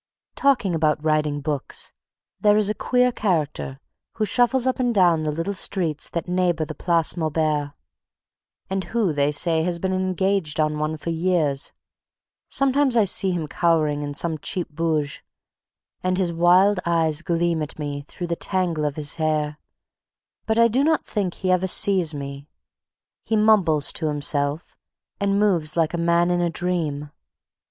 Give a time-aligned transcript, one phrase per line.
[0.33, 1.93] Talking about writing books,
[2.39, 3.79] there is a queer character
[4.15, 7.73] who shuffles up and down the little streets that neighbor the Place Maubert,
[8.67, 11.71] and who, they say, has been engaged on one for years.
[12.49, 15.23] Sometimes I see him cowering in some cheap bouge,
[16.01, 19.59] and his wild eyes gleam at me through the tangle of his hair.
[20.47, 22.47] But I do not think he ever sees me.
[23.23, 24.75] He mumbles to himself,
[25.19, 27.11] and moves like a man in a dream.